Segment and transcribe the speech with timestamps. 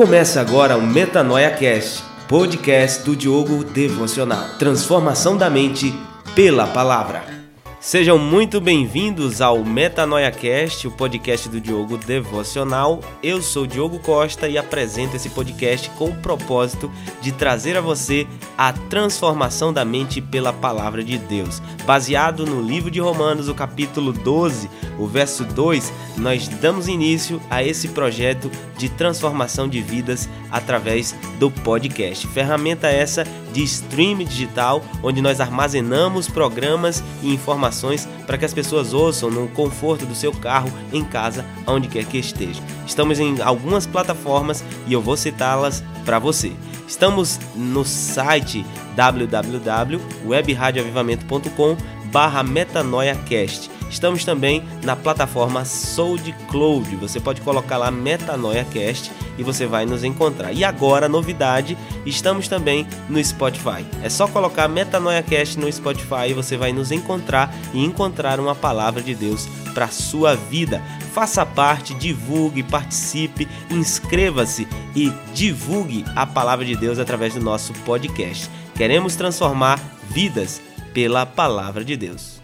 [0.00, 4.56] Começa agora o Metanoia Cast, podcast do Diogo Devocional.
[4.58, 5.92] Transformação da mente
[6.34, 7.39] pela palavra.
[7.80, 13.00] Sejam muito bem-vindos ao Metanoia Cast, o podcast do Diogo Devocional.
[13.22, 18.26] Eu sou Diogo Costa e apresento esse podcast com o propósito de trazer a você
[18.56, 21.62] a transformação da mente pela palavra de Deus.
[21.86, 24.68] Baseado no livro de Romanos, o capítulo 12,
[24.98, 31.50] o verso 2, nós damos início a esse projeto de transformação de vidas através do
[31.50, 32.28] podcast.
[32.28, 38.92] Ferramenta essa de stream digital, onde nós armazenamos programas e informações para que as pessoas
[38.92, 42.60] ouçam no conforto do seu carro, em casa, onde quer que esteja.
[42.86, 46.52] Estamos em algumas plataformas e eu vou citá-las para você.
[46.86, 51.76] Estamos no site www.webradioavivamento.com
[52.10, 56.94] barra metanoiacast Estamos também na plataforma SoundCloud.
[56.96, 60.52] Você pode colocar lá MetanoiaCast e você vai nos encontrar.
[60.52, 63.84] E agora, novidade, estamos também no Spotify.
[64.00, 69.02] É só colocar MetanoiaCast no Spotify e você vai nos encontrar e encontrar uma palavra
[69.02, 70.80] de Deus para sua vida.
[71.12, 78.48] Faça parte, divulgue, participe, inscreva-se e divulgue a palavra de Deus através do nosso podcast.
[78.76, 80.60] Queremos transformar vidas
[80.92, 82.39] pela palavra de Deus.